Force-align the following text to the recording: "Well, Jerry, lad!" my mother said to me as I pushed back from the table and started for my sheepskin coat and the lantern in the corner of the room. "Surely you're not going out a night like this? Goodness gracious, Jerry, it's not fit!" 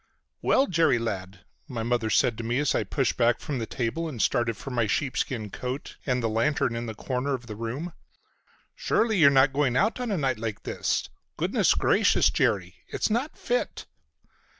"Well, 0.41 0.65
Jerry, 0.65 0.97
lad!" 0.97 1.41
my 1.67 1.83
mother 1.83 2.09
said 2.09 2.35
to 2.39 2.43
me 2.43 2.57
as 2.57 2.73
I 2.73 2.83
pushed 2.83 3.17
back 3.17 3.39
from 3.39 3.59
the 3.59 3.67
table 3.67 4.09
and 4.09 4.19
started 4.19 4.57
for 4.57 4.71
my 4.71 4.87
sheepskin 4.87 5.51
coat 5.51 5.97
and 6.07 6.23
the 6.23 6.27
lantern 6.27 6.75
in 6.75 6.87
the 6.87 6.95
corner 6.95 7.35
of 7.35 7.45
the 7.45 7.55
room. 7.55 7.93
"Surely 8.73 9.19
you're 9.19 9.29
not 9.29 9.53
going 9.53 9.77
out 9.77 9.99
a 9.99 10.07
night 10.17 10.39
like 10.39 10.63
this? 10.63 11.07
Goodness 11.37 11.75
gracious, 11.75 12.31
Jerry, 12.31 12.77
it's 12.87 13.11
not 13.11 13.37
fit!" 13.37 13.85